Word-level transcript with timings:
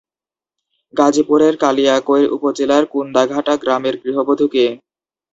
গাজীপুরের 0.93 1.53
কালিয়াকৈর 1.63 2.25
উপজেলার 2.31 2.83
কুন্দাঘাটা 2.93 3.53
গ্রামের 3.63 3.95
গৃহবধূ 4.03 4.45
কে? 4.53 4.65